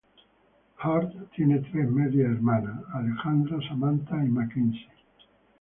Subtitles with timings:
[0.79, 4.89] Hart tiene tres medias hermanas: Alexandra, Samantha y Mackenzie.